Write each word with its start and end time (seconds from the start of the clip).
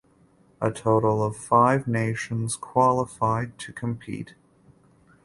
A 0.59 0.71
total 0.71 1.23
of 1.23 1.35
five 1.37 1.87
nations 1.87 2.55
qualified 2.55 3.59
to 3.59 3.71
compete. 3.71 4.33